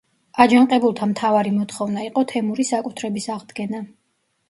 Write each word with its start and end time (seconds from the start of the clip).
აჯანყებულთა 0.45 1.09
მთავარი 1.11 1.53
მოთხოვნა 1.59 2.07
იყო 2.09 2.25
თემური 2.35 2.69
საკუთრების 2.73 3.33
აღდგენა. 3.39 3.89